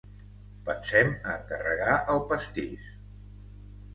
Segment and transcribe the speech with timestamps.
[0.69, 2.87] Pensem a encarregar el pastís.